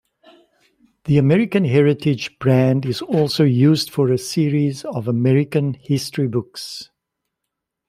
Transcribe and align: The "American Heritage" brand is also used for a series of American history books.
The 1.03 1.19
"American 1.19 1.63
Heritage" 1.63 2.39
brand 2.39 2.87
is 2.87 3.03
also 3.03 3.43
used 3.43 3.91
for 3.91 4.11
a 4.11 4.17
series 4.17 4.83
of 4.83 5.07
American 5.07 5.75
history 5.75 6.27
books. 6.27 6.89